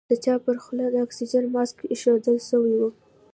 [0.09, 2.81] د چا پر خوله د اکسيجن ماسک ايښوول سوى و.